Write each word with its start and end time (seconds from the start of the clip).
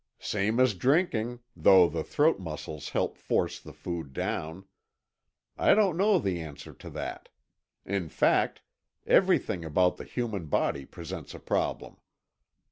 "Same 0.17 0.59
as 0.59 0.73
drinking, 0.73 1.41
though 1.55 1.87
the 1.87 2.03
throat 2.03 2.39
muscles 2.39 2.89
help 2.89 3.19
force 3.19 3.59
the 3.59 3.71
food 3.71 4.13
down. 4.13 4.65
I 5.59 5.75
don't 5.75 5.95
know 5.95 6.17
the 6.17 6.41
answer 6.41 6.73
to 6.73 6.89
that. 6.89 7.29
In 7.85 8.09
fact, 8.09 8.61
everything 9.05 9.63
about 9.63 9.97
the 9.97 10.03
human 10.05 10.47
body 10.47 10.85
presents 10.87 11.35
a 11.35 11.39
problem. 11.39 11.97